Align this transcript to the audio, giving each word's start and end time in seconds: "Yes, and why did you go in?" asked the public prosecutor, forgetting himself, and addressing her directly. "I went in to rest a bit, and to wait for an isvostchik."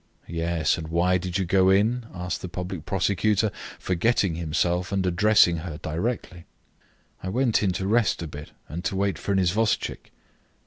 "Yes, 0.27 0.79
and 0.79 0.87
why 0.87 1.19
did 1.19 1.37
you 1.37 1.45
go 1.45 1.69
in?" 1.69 2.07
asked 2.11 2.41
the 2.41 2.49
public 2.49 2.87
prosecutor, 2.87 3.51
forgetting 3.77 4.33
himself, 4.33 4.91
and 4.91 5.05
addressing 5.05 5.57
her 5.57 5.77
directly. 5.77 6.45
"I 7.21 7.29
went 7.29 7.61
in 7.61 7.71
to 7.73 7.85
rest 7.85 8.23
a 8.23 8.27
bit, 8.27 8.49
and 8.67 8.83
to 8.85 8.95
wait 8.95 9.19
for 9.19 9.31
an 9.31 9.37
isvostchik." 9.37 10.11